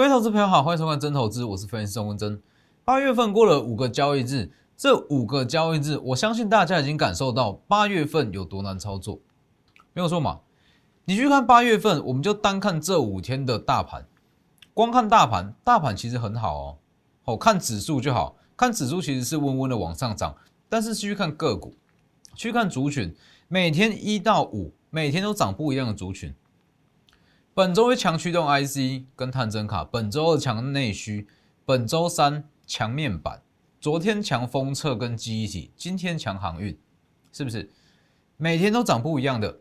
[0.00, 2.40] 各位投资朋友好，欢迎收看真投资，我是分析师钟文真。
[2.86, 9.20] 八月份过了五个交易日，这五个交易日，我相信大家已经感受到八月份有多难操作，
[9.92, 10.40] 没有错嘛？
[11.04, 14.06] 你去看八月份，我们就单看这五天的大盘，
[14.72, 16.78] 光看大盘，大盘其实很好哦，
[17.26, 20.34] 哦，看指数就好，看指数其实是温温的往上涨，
[20.70, 21.74] 但是去看个股，
[22.34, 23.14] 去看族群，
[23.48, 26.34] 每天一到五，每天都涨不一样的族群。
[27.60, 31.28] 本周一强驱动 IC 跟探针卡，本周二强内需，
[31.66, 33.42] 本周三强面板，
[33.78, 36.78] 昨天强封测跟记忆体，今天强航运，
[37.30, 37.68] 是不是？
[38.38, 39.58] 每天都涨不一样的，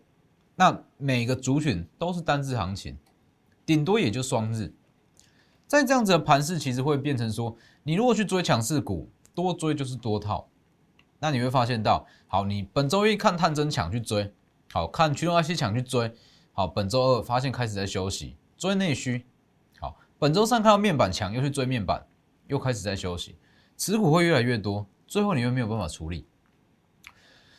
[0.55, 2.98] 那每个族群都是单日行情，
[3.66, 4.73] 顶多也就双日。
[5.67, 10.47] 在这样子的盘势，其实会变成说，你如果去追强势股，多追就是多套，
[11.20, 14.31] 那你会发现到，好，你本周一看探针强去追，
[14.72, 16.16] 好看驱动 IC 强去追。
[16.59, 19.25] 好，本周二发现开始在休息，追内需。
[19.79, 22.05] 好，本周三看到面板强，又去追面板，
[22.47, 23.38] 又开始在休息，
[23.77, 26.25] 持股会越来越多，最后你又没有办法处理。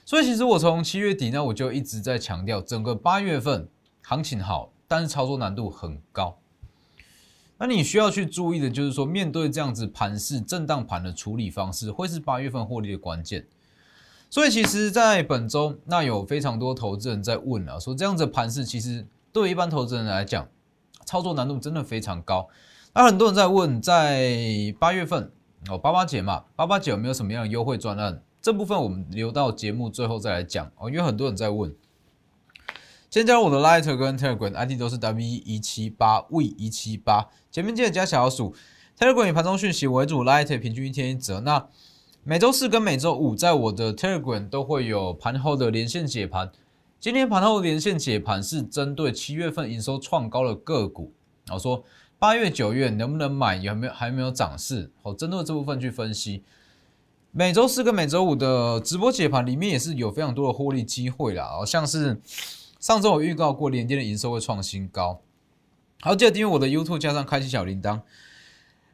[0.05, 3.67] 所以其实我从七月底呢，我就一直在强调，整个八月份
[4.03, 6.39] 行情好，但是操作难度很高。
[7.57, 13.47] 那你需要去注意的就是说，面对这样子盘势震荡盘的处理方式，会是八月份获利的关键。
[14.31, 20.49] 所以其实，在本周，那有非常多投资人在问啊，说这样子盘势其实对一般投资人来讲，
[21.05, 22.49] 操作难度真的非常高。
[22.95, 25.33] 那很多人在问，在八月份
[25.69, 28.23] 哦，八八节嘛，八八节有没有什么样的优惠专案？
[28.41, 31.75] 这部分我们留到节目最后再来讲哦，因为很多人在问。
[33.11, 38.55] 先加入我的 Lighter 跟 Telegram ID 都是 W 一七八 V 一七八，前面记得加小数。
[38.97, 41.41] Telegram 以盘中讯息为主，Lighter 平均一天一折。
[41.41, 41.67] 那
[42.23, 46.53] 每周四跟每周五，在我的 Telegram 都会有盘后的连线解盘。
[46.99, 51.15] 今天盘后连线解盘是针对七月份营收创高的个股，
[51.47, 51.83] 然后说
[52.19, 56.43] 八月、九月能不能买，有没有还没有涨势，好，针对这部分去分析。
[57.33, 62.21] 每周四跟每周五的直播解盘里面也是有非常多的获利机会啦，好像是
[62.79, 65.23] 上周我预告过，联电的营收会创新高。
[66.03, 68.03] 好，记得订阅我的 YouTube，加上开启小铃铛，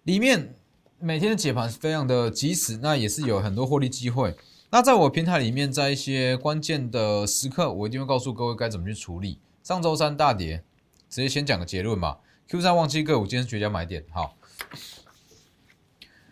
[0.05, 0.55] 里面。
[0.99, 4.35] 每天的解盘是非常的及时，那也是有很多获利机会。
[4.71, 9.39] 那在我平台里面，在一些关键的时刻，我一定会告诉各位该怎么去处理。
[9.63, 10.65] 上周三大跌，
[11.11, 12.17] 直接先讲个结论嘛。
[12.49, 14.05] Q 三忘记个股，今天是绝佳买点。
[14.11, 14.37] 好，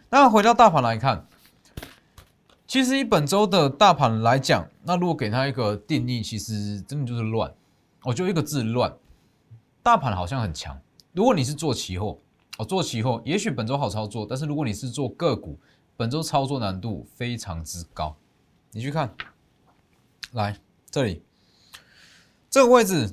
[0.08, 1.26] 那回到大盘来看，
[2.66, 7.52] 其实以本周的大盘来讲，那如果给它一个定义，其实真的就是乱。
[8.04, 8.96] 我就一个字乱。
[9.82, 10.81] 大盘好像很强，
[11.12, 12.19] 如果你是做期货。
[12.56, 15.59] 哦，做期货也许本周好操作，但是如果你是做个股，
[15.97, 18.16] 本周操作难度非常之高。
[18.70, 19.12] 你去看，
[20.31, 21.22] 来这里
[22.48, 23.12] 这个位置，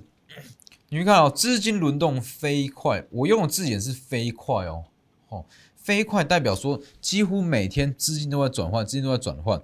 [0.89, 3.03] 你去看哦，资金轮动飞快。
[3.09, 4.85] 我用的字眼是飞快哦，
[5.29, 9.59] 哦，飞快代表说几乎每天资金都在转换，资金都在转换。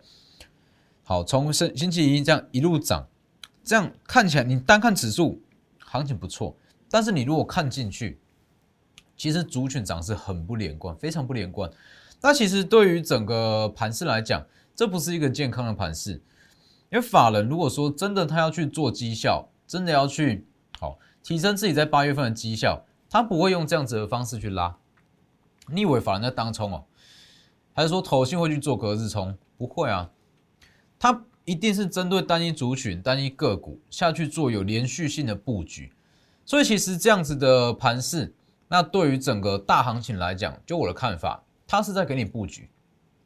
[1.03, 3.07] 好，从星星期一这样一路涨，
[3.63, 5.39] 这样看起来你单看指数
[5.79, 6.57] 行情不错，
[6.89, 8.19] 但是你如果看进去。
[9.17, 11.69] 其实族群涨势很不连贯，非常不连贯。
[12.21, 14.45] 那其实对于整个盘势来讲，
[14.75, 16.21] 这不是一个健康的盘势。
[16.89, 20.45] 因为法人如果说真的他要去做绩效，真的要去
[20.79, 24.77] 好提升自己在八月份的绩效，他不会用这样子的方式去拉。
[25.69, 26.85] 你以为法人在当冲哦？
[27.73, 29.37] 还是说投信会去做隔日冲？
[29.57, 30.11] 不会啊，
[30.97, 35.91] 他一定是针对单一族群、单一个股下去做有连续性的布局。
[36.45, 38.33] 所以其实这样子的盘势。
[38.67, 42.69] 那对于整个大行情来讲，就我的看法，它是在给你布局，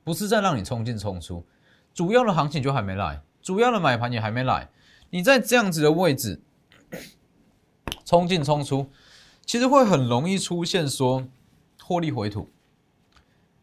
[0.03, 1.45] 不是在让你冲进冲出。
[1.93, 4.69] 主要的行情就还没来，主要的买盘也还没来。
[5.09, 6.41] 你在这样子的位置
[8.05, 8.89] 冲进冲出，
[9.45, 11.27] 其实会很容易出现说
[11.83, 12.49] 获利回吐。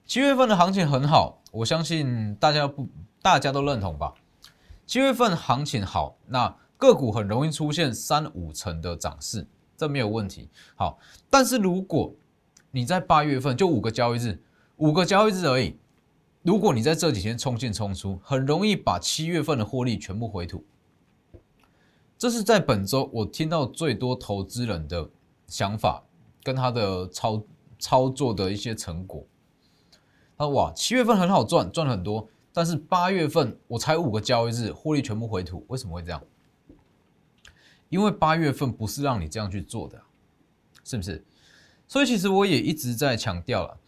[0.04, 2.88] 七月份的行情很好，我相信大家不
[3.22, 4.14] 大家都认同吧？
[4.84, 9.46] 七月份行情好，那个股很容易出现三五成的涨势。
[9.78, 10.50] 这没有问题。
[10.74, 10.98] 好，
[11.30, 12.12] 但是如果
[12.72, 14.42] 你在八月份就五个交易日，
[14.76, 15.76] 五个交易日而已，
[16.42, 20.64] 如果你在这几天冲进冲出，很容易把七月份的获利全部回吐。
[22.18, 25.08] 这是在本周我听到最多投资人的
[25.46, 26.02] 想法
[26.42, 27.42] 跟他的操
[27.78, 29.24] 操作的一些成果。
[30.36, 36.20] 他说：“哇，七月份很好赚，赚了很多，但是八月份我才五个交易日，获利全部回吐，为什么会这样？”
[37.88, 40.00] 因为八月份不是让你这样去做的，
[40.84, 41.24] 是不是？
[41.86, 43.78] 所以其实我也一直在强调了，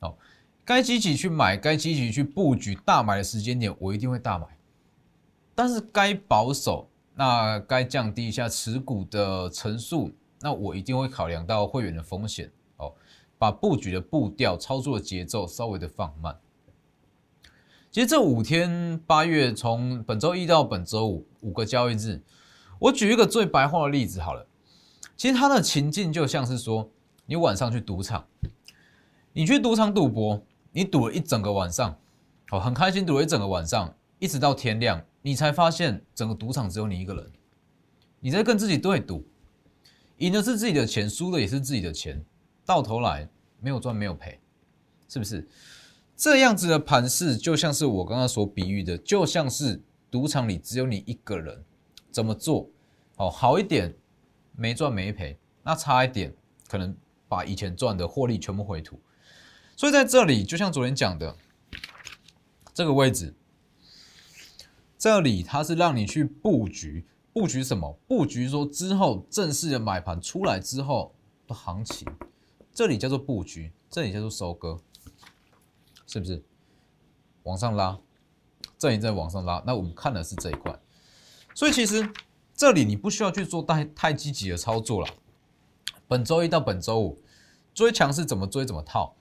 [0.00, 0.16] 哦，
[0.64, 4.46] 该积极去买，该积极去布局大买的时间点，我一定会大买。
[5.54, 12.48] 但是该保守，那该降低一下持股的层数，那我一定会考量到会员的风险。
[12.76, 12.94] 哦，
[13.38, 16.38] 把布局的步调、操作的节奏稍微的放慢。
[17.90, 22.22] 其实这五天，八月从本周一到本周五五个交易日，
[22.78, 24.46] 我举一个最白话的例子好了。
[25.16, 26.88] 其实它的情境就像是说，
[27.26, 28.24] 你晚上去赌场，
[29.32, 31.98] 你去赌场赌博，你赌了一整个晚上，
[32.50, 37.30] 哦，很开心赌了一整个晚上，一直到天亮，你才发现整个赌场只有你一个人，
[38.20, 39.24] 你在跟自己对赌，
[40.18, 42.24] 赢的是自己的钱，输的也是自己的钱，
[42.64, 43.28] 到头来
[43.60, 44.38] 没有赚没有赔，
[45.08, 45.48] 是不是？
[46.16, 49.80] 这样子的盘势就像是我刚刚所比喻的，就像是
[50.10, 51.64] 赌场里只有你一个人，
[52.10, 52.68] 怎么做？
[53.16, 53.94] 哦，好一点
[54.56, 56.34] 没赚没赔，那差一点
[56.68, 56.96] 可能
[57.28, 59.00] 把以前赚的获利全部回吐。
[59.76, 61.36] 所以在这里，就像昨天讲的，
[62.74, 63.34] 这个位置，
[64.98, 67.98] 这里它是让你去布局，布局什么？
[68.06, 71.14] 布局说之后正式的买盘出来之后
[71.46, 72.06] 的行情，
[72.72, 74.80] 这里叫做布局，这里叫做收割。
[76.06, 76.42] 是不是
[77.42, 77.98] 往上拉，
[78.78, 79.62] 这里在往上拉？
[79.66, 80.74] 那我们看的是这一块，
[81.58, 82.08] 所以其实
[82.54, 85.08] 这里你不需要去做太太积极的操作了。
[86.06, 87.20] 本周一到本周五
[87.74, 89.16] 追强势怎么追怎么套，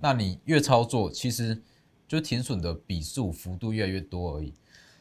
[0.00, 1.62] 那你越操作，其实
[2.08, 4.52] 就停损的笔数幅度越来越多而已。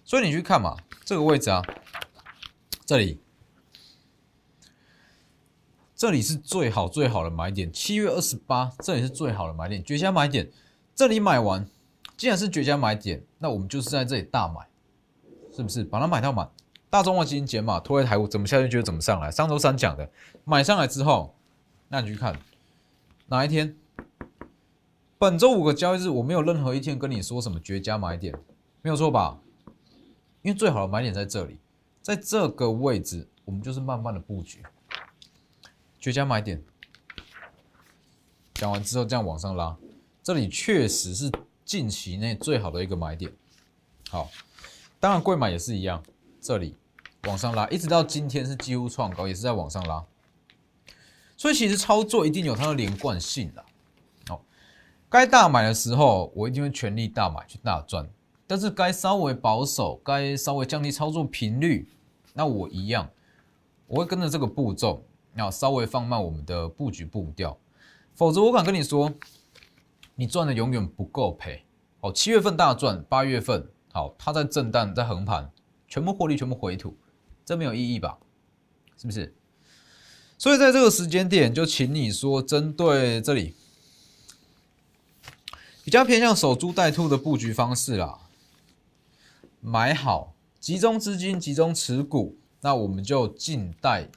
[0.05, 1.63] 所以你去看嘛，这个位置啊，
[2.85, 3.19] 这里
[5.95, 10.51] 这里是最好最好的买点，七月二十八，这里是最好的买点，绝佳买点。
[10.93, 11.67] 这里买完，
[12.15, 14.68] 既然是绝佳买点，那我们就是在这里大买，
[15.59, 15.83] 是不是？
[15.83, 16.49] 把它买到满。
[16.89, 19.29] 大中华基金减码，拖回台股，怎么下去就怎么上来。
[19.29, 20.09] 上周三讲的，
[20.45, 21.35] 买上来之后，
[21.89, 22.39] 那你去看
[23.27, 23.75] 哪一天？
[25.17, 28.33] 本周五个交易日，我没有任何一天跟你说什么绝佳买点，
[28.81, 29.37] 没有错吧？
[30.41, 31.57] 因为最好的买点在这里，
[32.01, 34.63] 在这个位置，我们就是慢慢的布局。
[35.99, 36.63] 绝佳买点
[38.53, 39.75] 讲完之后，这样往上拉。
[40.23, 41.29] 这里确实是
[41.65, 43.31] 近期内最好的一个买点，
[44.09, 44.29] 好，
[44.99, 46.03] 当然贵买也是一样，
[46.41, 46.75] 这里
[47.23, 50.03] 往上拉，一直到今天是几乎创高，也是在往上拉，
[51.37, 53.65] 所以其实操作一定有它的连贯性的，
[54.29, 54.41] 哦，
[55.09, 58.09] 该大买的时候我一定会全力大买去大赚，
[58.45, 61.87] 但是该稍微保守，该稍微降低操作频率，
[62.33, 63.09] 那我一样，
[63.87, 65.03] 我会跟着这个步骤，
[65.35, 67.57] 要稍微放慢我们的布局步调，
[68.13, 69.13] 否则我敢跟你说。
[70.15, 71.63] 你赚的永远不够赔，
[72.01, 75.51] 哦，七月份大赚，八月份好，它在震荡，在横盘，
[75.87, 76.97] 全部获利，全部回吐，
[77.45, 78.17] 这没有意义吧？
[78.97, 79.35] 是不是？
[80.37, 83.55] 所以在这个时间点，就请你说，针对这里
[85.83, 88.19] 比较偏向守株待兔的布局方式啦，
[89.61, 94.07] 买好，集中资金，集中持股，那我们就静待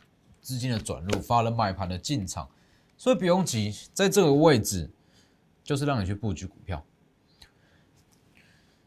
[0.41, 2.49] 资金的转入，发了买盘的进场，
[2.97, 4.91] 所以不用急，在这个位置。
[5.65, 6.85] 就是让你去布局股票，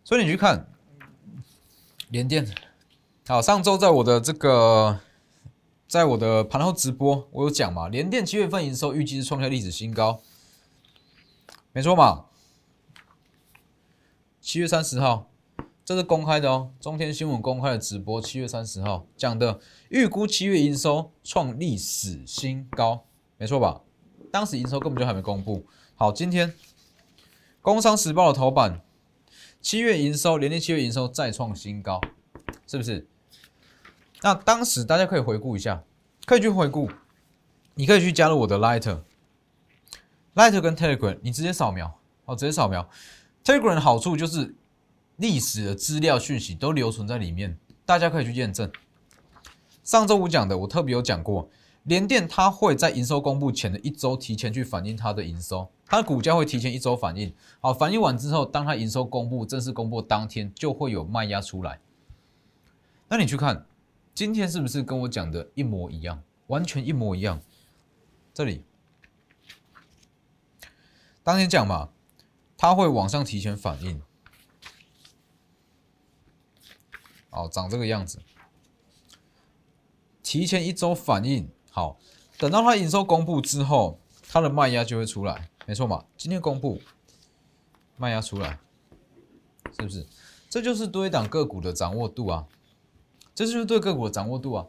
[0.04, 0.68] 所以你去看
[2.10, 2.48] 联电。
[3.28, 5.00] 好，上周在我的这个，
[5.88, 10.22] 在我的盘后直播，我有讲嘛，联电七月份营收预计是创下历史新高，
[11.74, 12.26] 没错嘛。
[14.40, 15.28] 七月三十号，
[15.84, 23.06] 这是公开的哦，中天新闻公开的直播，七月三十号讲的，预估七月营收创历史新高，
[23.38, 23.82] 没错吧？
[24.32, 25.66] 当时营收根本就还没公布。
[25.96, 26.52] 好，今天
[27.62, 28.85] 《工商时报》的头版，
[29.66, 32.00] 七月营收，连年七月营收再创新高，
[32.68, 33.08] 是不是？
[34.22, 35.82] 那当时大家可以回顾一下，
[36.28, 36.88] 可以去回顾，
[37.74, 42.88] 你可以去加入我的 Lighter，Lighter 跟 Telegram，你直接扫描，哦，直接扫描。
[43.44, 44.54] Telegram 的好处就是
[45.16, 47.58] 历史的资料讯息都留存在里面，
[47.88, 48.72] 大家可以去验证。
[49.84, 51.50] 上周五讲的，我特别有讲过。
[51.86, 57.32] 联电它会在营收公布前的一周提前去反映它的营收，它的股价会提前一周反映。
[57.62, 61.80] 好，反映完之后，当它营收公布正式公布当天，就会有卖压出来。
[63.08, 63.68] 那你去看，
[64.16, 67.40] 今天是不是跟我讲的一模一样，完全一模一样？
[68.34, 68.64] 这里
[71.24, 71.90] 当天讲嘛，
[72.58, 74.02] 它会往上提前反应，
[77.30, 78.20] 哦，长这个样子，
[80.24, 81.48] 提前一周反应。
[81.76, 81.98] 好，
[82.38, 86.06] 等到它营收公布之后，它的卖压就会出来，没错嘛？
[86.16, 86.80] 今天公布
[87.98, 88.58] 卖压出来，
[89.78, 90.08] 是不是？
[90.50, 92.46] 这就是对档个股的掌握度啊，
[93.34, 94.68] 这就是对个股的掌握度啊，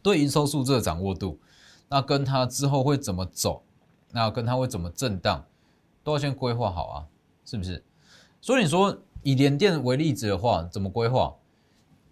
[0.00, 1.40] 对营收数字的掌握度。
[1.88, 3.64] 那跟它之后会怎么走，
[4.12, 5.44] 那跟它会怎么震荡，
[6.04, 7.06] 都要先规划好啊，
[7.44, 7.84] 是不是？
[8.40, 11.34] 所以你说以联电为例子的话，怎么规划？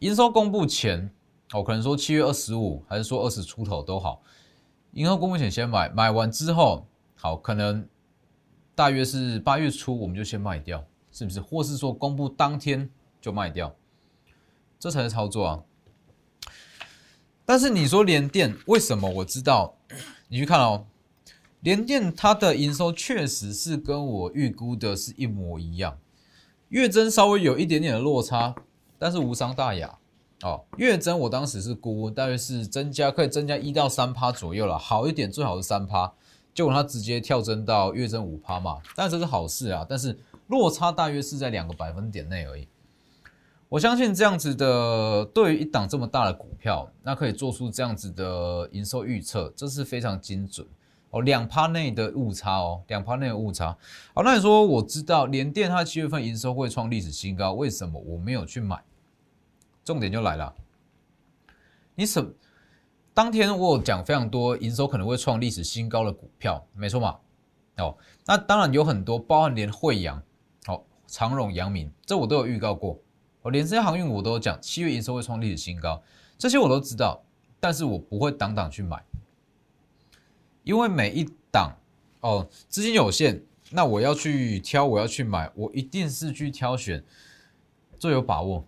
[0.00, 1.13] 营收公布前。
[1.52, 4.22] 哦可能说七月二十五，还是说二十出头都好，
[4.92, 7.86] 银行公募险先买，买完之后，好，可能
[8.74, 11.40] 大约是八月初我们就先卖掉，是不是？
[11.40, 13.74] 或是说公布当天就卖掉，
[14.80, 15.62] 这才是操作啊。
[17.44, 19.08] 但是你说联电为什么？
[19.08, 19.76] 我知道，
[20.28, 20.86] 你去看哦，
[21.60, 25.98] 联电它的营收确实是跟我预估的是一模一样，
[26.70, 28.54] 月增稍微有一点点的落差，
[28.98, 29.98] 但是无伤大雅。
[30.44, 36.12] 哦，月增我当时是估大约是增加可以增加一到三趴左右了，好一点最好是三趴，
[36.52, 42.68] 结果它直接跳增到月增五趴嘛，但这是好事啊，但是落差大约是在两个百分点内而已。
[43.70, 50.66] 我相信这样子的，对于一档这么大的股票，那可以做出这样子的营收预测，这是非常精准
[51.08, 53.74] 哦，两趴内的误差哦，两趴内的误差。
[54.12, 58.78] 好，那你说我知道联电它七月份营收会创历史新高，为什么我没有去买？
[59.84, 60.54] 重点就来了，
[61.94, 62.34] 你什
[63.12, 67.18] 当天我有讲非常多营收可能会创历史新高的股票，没错嘛？
[67.76, 70.22] 哦，那当然有很多，包含连惠阳、
[70.64, 72.98] 好长荣、阳明，这我都有预告过。
[73.42, 76.02] 哦，连这些航运我都有讲，七月营收会创历史新高，
[76.38, 77.22] 这些我都知道，
[77.60, 79.04] 但是我不会档档去买，
[80.62, 81.76] 因为每一档
[82.20, 87.04] 哦资金有限，那我要去挑，我要去买，我一定是去挑选
[87.98, 88.66] 最有把握。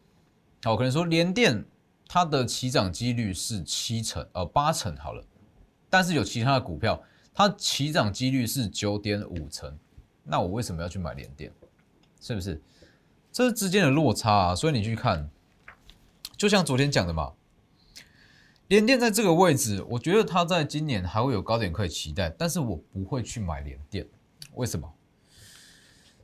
[0.62, 1.64] 好，可能说联电
[2.08, 5.24] 它的起涨几率是七成，呃八成好了，
[5.88, 7.00] 但是有其他的股票，
[7.32, 9.78] 它起涨几率是九点五成，
[10.24, 11.52] 那我为什么要去买联电？
[12.20, 12.60] 是不是？
[13.30, 15.30] 这是之间的落差啊，所以你去看，
[16.36, 17.34] 就像昨天讲的嘛，
[18.66, 24.08] 联电在这个位置，我觉得它在今年还会有高点可以期待，但是我不会去买联电，
[24.54, 24.92] 为什么？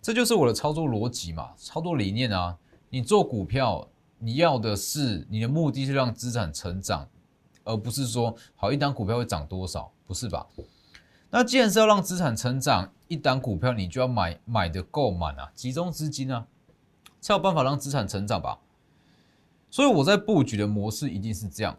[0.00, 2.58] 这就是我的操作逻辑嘛，操作理念啊，
[2.88, 3.88] 你做股票。
[4.24, 7.08] 你要的是你的目的是让资产成长，
[7.64, 10.46] 而不是说好一档股票会涨多少，不是吧？
[11.30, 16.46] 那既然是要让资产成长，一档股票你就要买买的够满啊，集中资金啊，
[17.20, 18.60] 才有办法让资产成长吧。
[19.68, 21.76] 所以我在布局的模式一定是这样。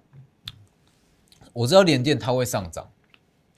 [1.53, 2.89] 我知道联电它会上涨，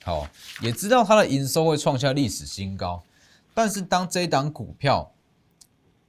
[0.04, 0.28] 好，
[0.62, 3.02] 也知道它的营收会创下历史新高，
[3.52, 5.10] 但是当这一档股票。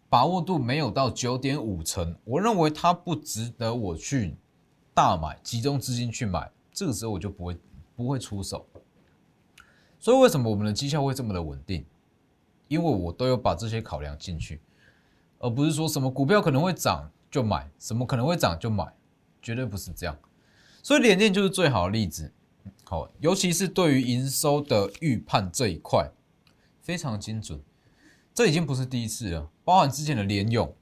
[0.10, 4.36] 把握度没有到九点五成，我认为它不值得我去
[4.94, 7.58] 大买，集中资金去买，这个时候我就不会
[7.96, 8.66] 不会出手。
[10.00, 11.86] 所以为什么我们的绩效会这么的稳定？
[12.68, 14.62] 因为我都有把这些考量进去，
[15.40, 18.94] 而不是说什么股票可能会涨就买，什么可能会涨就买，
[19.42, 20.18] 绝对不是这样。
[20.84, 22.32] 所以联电就是最好的例子，
[22.86, 26.12] 好，尤其是对于营收的预判这一块，
[26.82, 27.62] 非常精准。
[28.34, 30.74] 这已经不是第一次了，包含之前的联勇，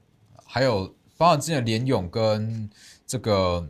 [0.44, 2.70] 还有包含之前的联勇跟
[3.04, 3.68] 这个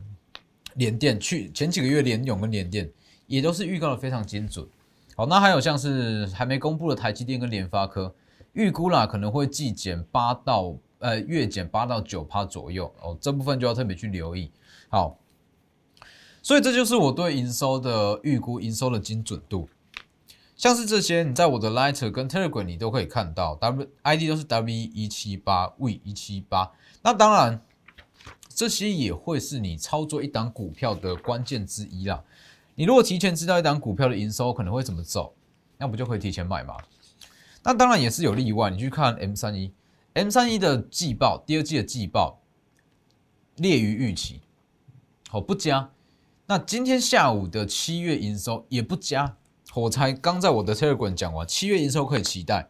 [0.74, 2.86] 联电，去前几个月联勇跟联电
[3.26, 4.68] 也都是预告的非常精准。
[5.16, 8.14] 好，那还有像是还没公布的台积电跟联发科，
[8.52, 14.50] 预估啦可能会季减八到呃月减八到九趴左右哦，这部分就要特别去留意。
[14.90, 15.16] 好，
[16.42, 19.66] 所以这就是我对营收的预估，营收的精准度。
[20.56, 26.72] 像是这些，你在我的 Lighter 跟 Telegram 你都可以看到，W ID 都是 W 一七八 V 一七八。
[27.02, 27.62] 那当然，
[28.48, 32.24] 这些也会是你操作一档股票的关键之一啦。
[32.74, 35.34] 你如果提前知道一档股票的营收可能会怎么走，
[35.76, 36.74] 那不就可以提前买吗？
[37.62, 39.70] 那当然也是有例外，你去看 M 三一
[40.14, 42.40] ，M 三一的季报，第二季的季报
[43.56, 44.40] 列于预期，
[45.28, 45.90] 好不佳。
[46.46, 49.36] 那今天下午的七月营收也不佳。
[49.80, 52.66] 我才刚在我的 Telegram 讲完，七月营收可以期待，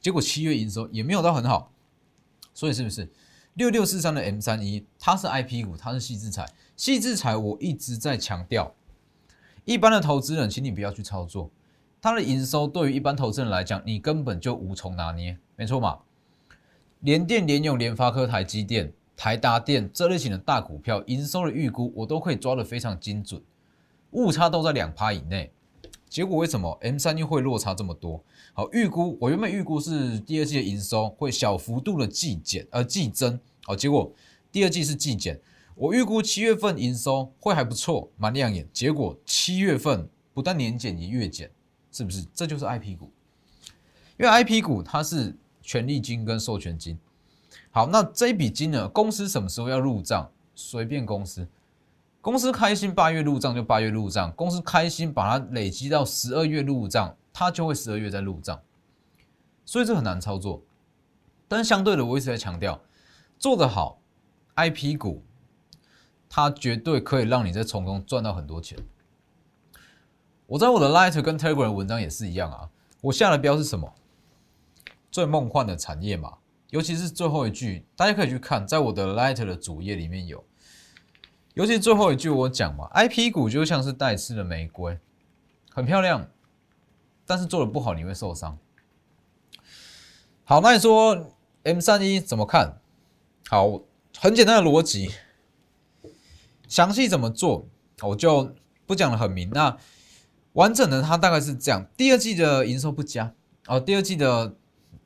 [0.00, 1.72] 结果七月营收也没有到很好，
[2.52, 3.08] 所以是不是
[3.54, 8.74] 六六四三的 M 三一，它是 IP 股，它是细制材，细制材我一直在强调，
[9.64, 11.48] 一般的投资人，请你不要去操作，
[12.02, 16.00] 它的营收对于一般投资人来讲，你根本就无从拿捏，没错嘛？
[16.98, 23.40] 联电、联用、联发科、台积电、台达电这类型的大股票，营收的预估我都可以抓得非常精准，
[24.10, 25.52] 误差都在两趴以内。
[26.08, 28.22] 结果为什么 M 三一会落差这么多？
[28.54, 34.12] 好，预估我原本预估是第二季的营收会小幅度的季减，呃季增，好，结果
[34.50, 35.40] 第二季是季减。
[35.74, 38.66] 我预估七月份营收会还不错，蛮亮眼。
[38.72, 41.50] 结果七月份不但年减也月减，
[41.92, 42.26] 是不是？
[42.34, 43.12] 这就是 IP 股，
[44.18, 46.98] 因为 IP 股它是权利金跟授权金。
[47.70, 50.28] 好，那这一笔金呢，公司什么时候要入账？
[50.54, 51.46] 随便公司。
[52.20, 58.60] 公司开心八月入账就八月入账，公司开心把它累积到十二月入账，它就会十二月再入账，
[59.64, 60.62] 所以这很难操作。
[61.46, 62.80] 但相对的，我一直在强调，
[63.38, 64.00] 做得好
[64.56, 65.22] ，IP 股，
[66.28, 68.78] 它绝对可以让你在从中赚到很多钱。
[70.46, 72.68] 我在我的 Light 跟 Telegram 文章也是一样啊，
[73.00, 73.94] 我下的标是什么？
[75.10, 76.38] 最梦幻的产业嘛，
[76.70, 80.44] 尤其是最后一句，大家可以去看，在我的 Light 的主页里面有，
[81.58, 84.96] 尤其最后一句我讲嘛，IP 股就像是带刺的玫瑰，
[85.72, 86.30] 很漂亮，
[87.26, 88.56] 但是做的不好你会受伤。
[90.44, 91.34] 好，那你说
[91.64, 92.80] M 三一怎么看？
[93.48, 93.80] 好，
[94.16, 95.10] 很简单的逻辑，
[96.68, 97.66] 详细怎么做
[98.02, 98.54] 我就
[98.86, 99.50] 不讲的很明。
[99.50, 99.76] 那
[100.52, 103.34] 完整的它大概是这样：第二季的营收不佳
[103.66, 104.54] 哦，第二季的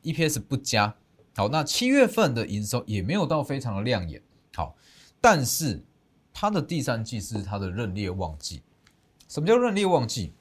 [0.02, 0.96] EPS 不佳。
[1.34, 4.20] 好，那七月份的营收也没有到非常的亮眼。
[4.54, 4.76] 好，
[5.18, 5.82] 但是
[6.42, 8.62] 它的第三季是它的认列旺季。
[9.28, 10.32] 什么叫认列旺季？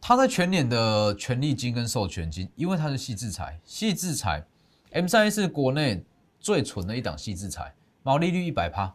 [0.00, 4.44] 它在全年的权利金跟授权金，因为它是细制裁，细制裁。
[4.90, 6.04] M 三 A 是国内
[6.40, 8.92] 最纯的一档细制裁，毛利率一百趴。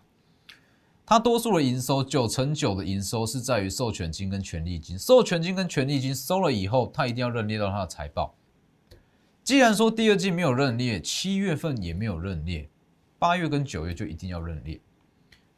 [1.05, 8.35] 它多数的营收九成九的营收是在于授权金跟权利金，授权金跟权利金收了以后，它一定要认列到它的财报。
[9.45, 12.69] 既然说第二季没有认列，七月份也没有认列，
[13.23, 14.77] 八月跟九月就一定要认列。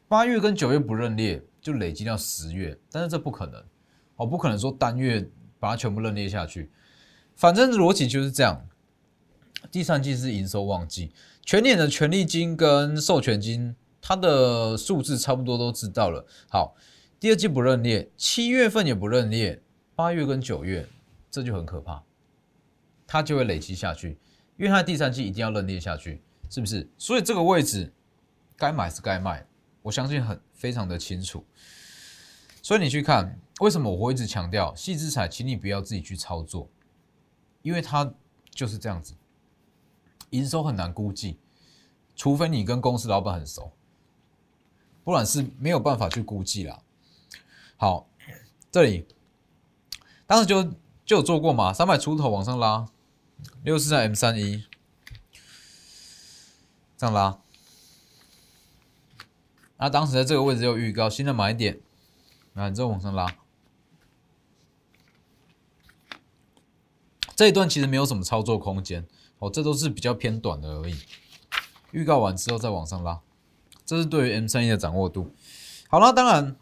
[0.06, 3.60] 八月跟九月不认列，就累积到十月，但是这不可能，
[4.14, 6.70] 我不可能说单月把它全部认列下去。
[7.34, 8.64] 反正逻辑就是这样。
[9.72, 11.10] 第三季是营收旺季，
[11.42, 16.24] 全年的权利金跟授权金，它的数字差不多都知道了。
[16.48, 16.76] 好，
[17.18, 19.60] 第二季不认列，七月份也不认列，
[19.96, 20.88] 八月跟九月
[21.28, 22.04] 这就很可怕，
[23.08, 24.16] 它就会累积下去，
[24.56, 26.88] 因为它第三季一定要认列下去，是不是？
[26.96, 27.92] 所以这个位置
[28.56, 29.46] 该买是该卖，
[29.82, 31.44] 我相信很非常的清楚。
[32.62, 36.68] 所以你去看，为什么我会一直强调细资产，请你不要自己去操作，
[37.62, 38.12] 因为它
[38.50, 39.14] 就是这样子。
[40.30, 41.38] 营收很难估计，
[42.16, 43.72] 除非你跟公司老板很熟，
[45.04, 46.82] 不然是没有办法去估计啦。
[47.76, 48.08] 好，
[48.72, 49.06] 这里
[50.26, 50.64] 当时就
[51.04, 52.88] 就有做过嘛，三百出头往上拉，
[53.62, 54.64] 六四三 M 三一
[56.96, 57.38] 这样拉，
[59.78, 61.78] 那当时在这个位置有预告新的买点，
[62.54, 63.26] 然后往上拉，
[67.34, 69.06] 这一段其实没有什么操作空间。
[69.38, 70.96] 哦，这都是比较偏短的而已。
[71.90, 73.20] 预告完之后再往上拉，
[73.84, 75.34] 这是对于 M 三一的掌握度。
[75.90, 76.56] 好了，当然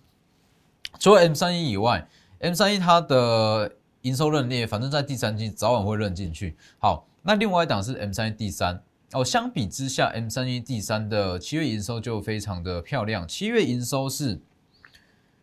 [0.98, 2.08] 除了 M 三一以外
[2.40, 6.56] ，M 三一它的营收认列，反正在第三季早晚会认进去。
[6.80, 9.24] 好，那另外一档是 M 三一第三哦。
[9.24, 13.26] 相比之下，M 三一第三的七月营收就非常的漂亮。
[13.26, 14.40] 七月营收是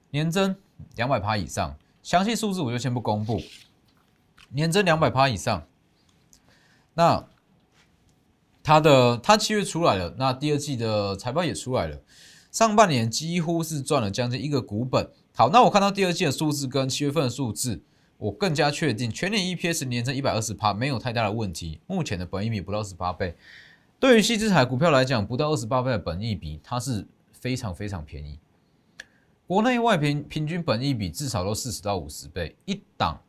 [0.10, 0.56] 年增
[0.96, 3.42] 两百趴以上，详细数字我就先不公布。
[4.50, 5.66] 年增两百趴以上。
[6.94, 7.26] 那
[8.64, 12.02] 它的它七月出来了，那第二季的财报也出来了，
[12.52, 15.10] 上半年几乎是赚了将近一个股本。
[15.34, 17.82] 好，那我看到第二季的数字跟七月份的数字，
[18.22, 21.80] 我更加确定全年 EPS 年增一百二十趴没有太大的问题。
[21.88, 23.36] 目前的本益比不到十八倍，
[24.00, 28.38] 对于细资产股票来讲，不到二十八倍的本益比，它是非常非常便宜。
[29.48, 33.20] 国内外平平均本益比至少都四十到五十倍一档，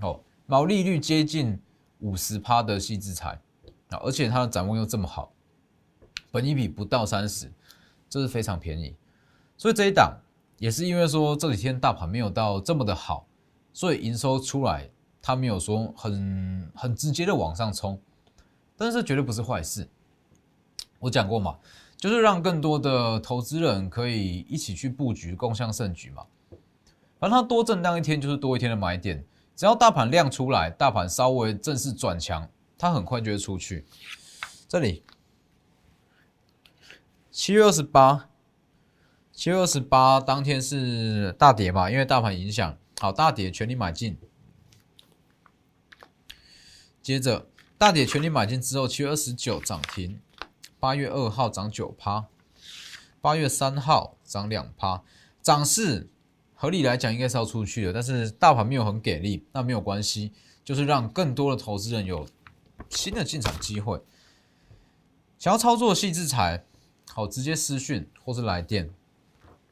[0.00, 1.58] 哦，毛利率接近。
[2.00, 3.40] 五十趴的细制裁
[3.88, 5.32] 啊，而且它的展望又这么好，
[6.30, 7.50] 本一比不到三十，
[8.06, 8.94] 这是非常便宜。
[9.56, 10.14] 所以这一档
[10.58, 13.25] 也是因为说这几天大盘没有到这么的好，
[13.76, 14.88] 所以营收出来
[15.20, 18.00] 它没有说很很直接的往上冲，
[18.74, 19.86] 但是绝对不是坏事。
[20.98, 21.58] 我讲过嘛，
[21.98, 26.24] 就是让更多的投资人可以一起去布局，共享胜局嘛。
[27.18, 29.22] 反正它多震荡一天就是多一天的买点。
[29.54, 33.84] 只要大盘量出来，大盘稍微正式转强，它很快就会出去。
[34.66, 35.02] 这里
[37.30, 38.30] 七月二十八，
[39.32, 41.90] 七月二十八当天是大跌嘛？
[41.90, 44.16] 因为大盘影响，好大跌，全力买进。
[47.02, 50.20] 接着大跌，全力买进之后，七月二十九涨停，
[50.80, 52.26] 八月二号涨九趴，
[53.20, 55.02] 八月三号涨两趴，
[55.42, 56.08] 涨势。
[56.58, 60.32] 合理来讲，应该是要出去的，但是大盘没有很给力，那没有关系，
[60.64, 62.26] 就是让更多的投资人有
[62.88, 64.02] 新的进场机会。
[65.38, 66.64] 想要操作细制裁，
[67.12, 68.90] 好，直接私讯或是来电。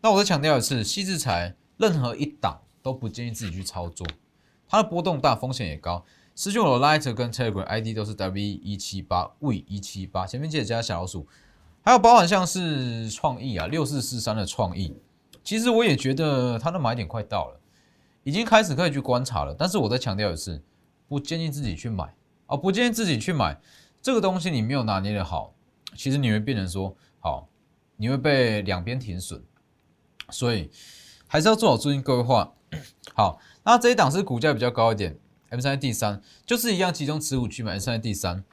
[0.03, 4.07] 那我再强调一次，细制裁任何一档都不建议自己去操作，
[4.69, 6.05] 它的波动大，风险也高。
[6.37, 11.27] 师兄我的 Light 跟 Telegram ID 都是 W 一七八 V 一七八，前面记得加小老鼠。
[11.83, 14.95] 还有包含像是创意啊，六四四三的创意。
[15.43, 17.61] 其实我也觉得它的买点快到了，
[18.23, 19.55] 已经开始可以去观察了。
[19.59, 20.63] 但是我再强调一次，
[21.09, 22.15] 不建议自己去买
[22.47, 23.59] 啊，不建议自己去买
[24.03, 24.51] 这个东西。
[24.51, 25.55] 你没有拿捏的好，
[25.97, 27.49] 其实你会变成说好，
[27.97, 29.43] 你会被两边停损。
[30.29, 30.71] 所以
[31.27, 32.53] 还是要做好资金规划。
[33.15, 35.19] 好，那这一档是股价比较高一点
[35.51, 38.45] ，M 三第三，就是一样集中持股去买 M 三第三。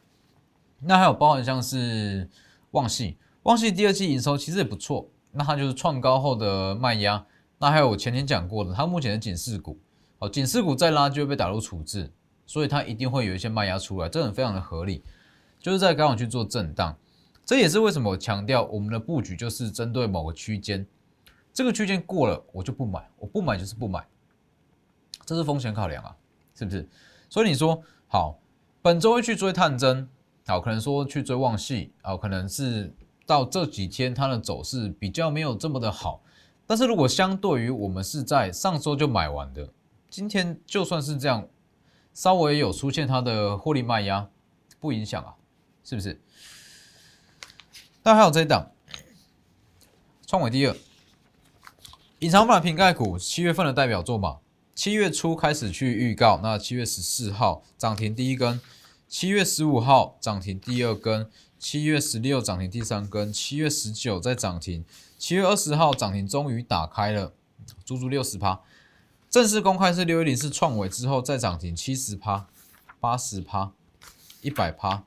[0.79, 2.29] 那还有包含像是
[2.71, 7.25] 旺系，旺系第二季营收其实也不错，那它就是创高后的卖压。
[7.59, 9.77] 那还有我前天讲过的，它目前的警示股，
[10.17, 12.11] 好，警示股再拉就会被打入处置，
[12.47, 15.03] 所以它一定会有一些卖压出来，这很非常的合理，
[15.59, 16.97] 就是在刚好去做震荡。
[17.45, 20.85] 这也是为什么我强调我们的布局就是针对某个区间，
[21.53, 24.05] 这个区间过了我就不买，我不买就是不买，
[25.25, 26.15] 这是风险考量啊，
[26.55, 26.87] 是不是？
[27.29, 28.39] 所以你说好，
[28.81, 30.07] 本周会去追探针，
[30.45, 32.93] 好，可能说去追旺系，啊，可能是
[33.25, 36.21] 到这几天它的走势比较没有这么的好。
[36.65, 39.67] 但是如果相对于我们是在上周就买完的，
[40.09, 41.47] 今天就算是这样，
[42.13, 44.29] 稍微有出现它的获利卖压，
[44.79, 45.35] 不影响啊，
[45.83, 46.21] 是不是？
[48.03, 48.71] 那还有这一档，
[50.25, 50.75] 创伟第二，
[52.21, 54.41] 隐藏版瓶盖股七月份的代表作嘛，
[54.75, 58.61] 七月初开始去预告，那七月十四号涨停第一根，
[59.07, 64.85] 七月十五号涨停第二根，七月十六涨停第三根，七月十九再涨停。
[65.17, 67.33] 七月二十号涨停终于打开了，
[67.83, 68.61] 足足六十趴。
[69.27, 72.45] 正式公开是六一零四创伟之后再涨停七十趴、
[72.99, 73.71] 八十趴、
[74.43, 75.03] 一百趴，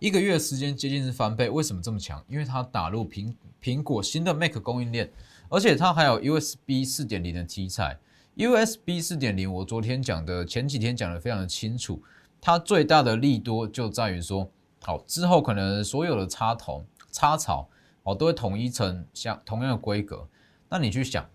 [0.00, 1.48] 一个月时间接近是翻倍。
[1.48, 2.24] 为什么这么强？
[2.26, 5.12] 因为它打入苹苹果新的 Mac 供应链，
[5.50, 7.98] 而且它还有 USB 四点零的题材。
[8.36, 12.02] USB 四点零，我昨天讲的前几天讲的非常的清楚，
[12.40, 17.68] 它最大的利多就在于说，好之后可能所有的插头、插槽。
[18.02, 20.26] 哦，都会统一成像同样的规格。
[20.70, 21.28] 那你去想，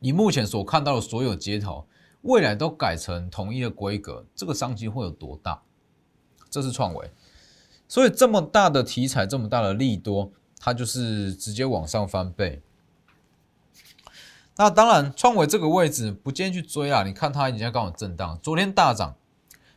[0.00, 1.86] 你目前所看到的所有接头，
[2.22, 5.62] 未来都改成统一的规格，这个商机会有多大？
[6.50, 7.08] 这是创维，
[7.86, 12.60] 所以这么大的题材，这么大的利多，它就是直接往上翻倍。
[14.60, 17.04] 那当然，创维这个位置不建议去追啊！
[17.04, 19.14] 你看它已经在刚好震荡，昨天大涨，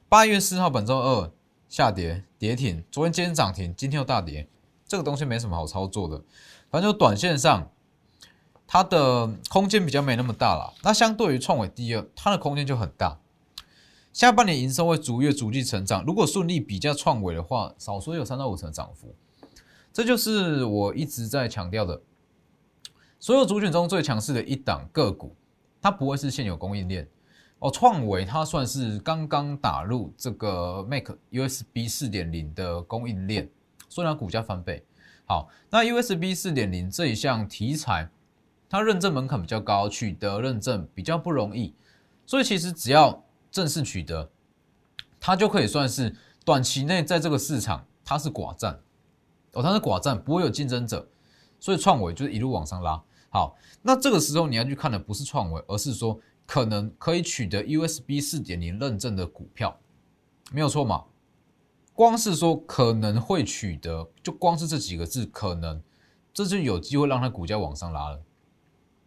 [0.10, 1.32] 八月四号本周二
[1.70, 4.48] 下跌跌停，昨天今天涨停，今天又大跌。
[4.88, 6.24] 这个东西没什么好操作的，
[6.72, 7.70] 反正就短线上，
[8.66, 10.74] 它的空间比较没那么大了。
[10.82, 13.20] 那相对于创伟第二，它的空间就很大。
[14.12, 19.14] 下半年营收会逐月逐季成长，如果顺利比较创伟的话，少说有三到五成涨幅。
[19.94, 22.02] 这就是我一直在强调的，
[23.22, 25.36] 所有族群中最强势的一档个股，
[25.80, 27.08] 它不会是现有供应链
[27.60, 27.70] 哦。
[27.70, 33.48] 创维它算是刚刚打入这个 Make USB 四点零的供应链。
[33.88, 34.84] 虽然股价翻倍，
[35.28, 38.10] 好，那 USB 四点零这一项题材，
[38.68, 41.76] 它认证门槛比较高，取得认证比较不容易，
[42.26, 44.32] 所以其实只要正式取得，
[45.20, 48.80] 它就可以算是短期内在这个市场它是寡占，
[49.54, 51.08] 哦，它是寡占，不会有竞争者，
[51.60, 53.00] 所以创维就是一路往上拉。
[53.34, 59.80] 好，那这个时候你要去看的不是创维，而是说可能可以取得 USB 四点零认证的股票，
[60.52, 61.06] 没有错嘛？
[61.94, 65.82] 光是说可能会取得，就光是这几个字可能，
[66.34, 68.22] 这就有机会让它股价往上拉了。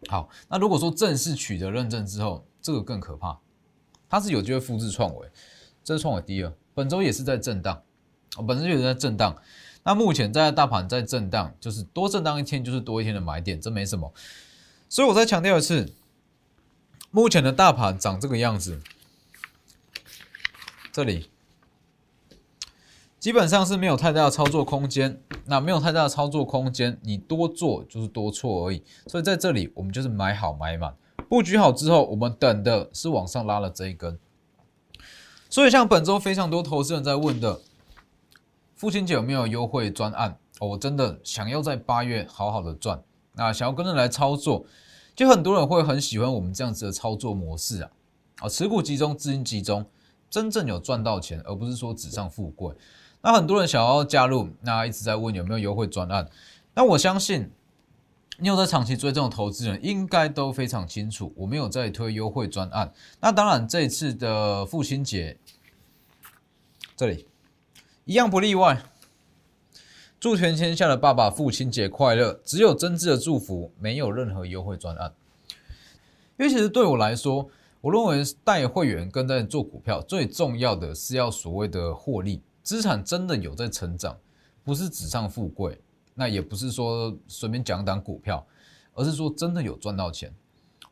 [0.07, 3.39] 好，那如果说正式取得认证之后，这个更可怕，
[4.09, 5.29] 它是有机会复制创维，
[5.83, 7.83] 这是创维第二，本周也是在震荡，
[8.47, 9.37] 本身就是在震荡。
[9.85, 14.11] 那目前在大盘在震荡，就是多震荡一天就是多一天的买点，这没什么。
[14.89, 15.93] 所以我再强调一次，
[17.11, 18.81] 目前的大盘长这个样子，
[20.91, 21.29] 这里。
[23.19, 28.83] 基本上是没有太大的操作空间，那没有太大的操作空间，你多做就是多错而已。
[29.07, 30.95] 所以在这里，我们就是买好买满，
[31.27, 34.19] 布局好之后，我们等的是往上拉了这一根。
[35.49, 37.61] 所以像本周非常多投资人在问的，
[38.75, 40.37] 父亲节有没有优惠专案？
[40.59, 43.01] 哦我真的想要在八月好好的赚，
[43.33, 44.65] 那想要跟着来操作，
[45.13, 47.91] 就很多人会很喜欢我们这样子的操作模式啊，
[48.39, 49.85] 啊，持股集中，资金集中，
[50.29, 52.73] 真正有赚到钱，而不是说纸上富贵。
[53.21, 56.29] 那很多人想要加入，那一直在问有没有优惠专案。
[56.73, 57.51] 那我相信
[58.37, 62.93] 你有在长期追这种投资人，应该都非常清楚，我没有在推优惠专案。
[63.19, 65.37] 那当然，这一次的父亲节，
[66.95, 67.27] 这里
[68.05, 68.83] 一样不例外。
[70.19, 72.39] 祝全天下的爸爸父亲节快乐！
[72.45, 75.11] 只有真挚的祝福，没有任何优惠专案。
[76.37, 77.49] 因为其实对我来说，
[77.81, 82.43] 我认为带会员跟在做股票，最重要的是要所谓的获利。
[82.61, 84.15] 资产真的有在成长，
[84.63, 85.81] 不是纸上富贵，
[86.13, 88.45] 那也不是说随便讲档股票，
[88.93, 90.31] 而是说真的有赚到钱。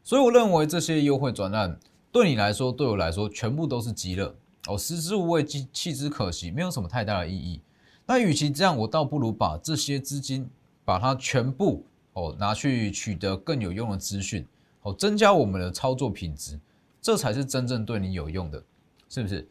[0.03, 1.79] 所以我认为这些优惠转案
[2.11, 4.35] 对你来说，对我来说，全部都是极乐
[4.67, 7.61] 哦，食之无味，弃之可惜，没有什么太大的意义。
[8.05, 10.49] 那与其这样，我倒不如把这些资金，
[10.85, 14.45] 把它全部哦拿去取得更有用的资讯
[14.81, 16.59] 哦，增加我们的操作品质，
[17.01, 18.63] 这才是真正对你有用的，
[19.09, 19.47] 是不是？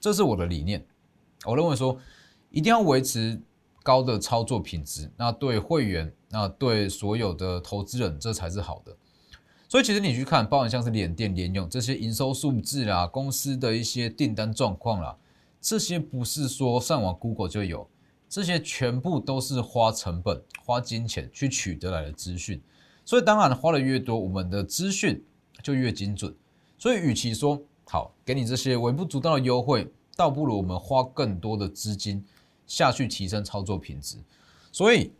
[0.00, 0.84] 这是我的理念。
[1.44, 1.98] 我认为说，
[2.50, 3.40] 一定要维持
[3.82, 8.96] 高的操作品质，那对会员，那对所有的投资人，这才是好的。
[9.72, 15.16] 所以其实你去看，包含像是联电、联用这些营收数字啦，公司的一些订单状况啦，
[15.62, 17.88] 这些不是说上网 Google 就有，
[18.28, 22.60] 这些全部都是花成本、花金钱去取得来的资讯。
[23.06, 25.24] 所以当然花的越多，我们的资讯
[25.62, 26.34] 就越精准。
[26.76, 32.22] 所以与其说好给你这些微不足道的优惠，倒不如我们花更多的资金
[32.66, 34.18] 下去提升操作品质。
[34.70, 35.12] 所以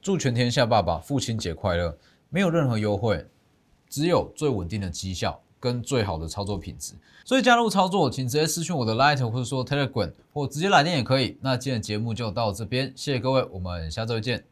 [0.00, 1.98] 祝全天下爸爸父亲节快乐！
[2.32, 3.24] 没有任何优惠，
[3.90, 6.94] 只有最稳定的绩效跟最好的操作品质。
[7.24, 11.36] 所以加入操作，请直接私讯我的 Light 或者说 Telegram，或直接来电也可以。
[11.42, 14.42] 那今天的节目就到这边，谢谢各位，我们下周见。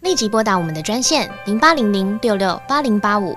[0.00, 3.36] 立即拨打我们的专线零八零零六六八零八五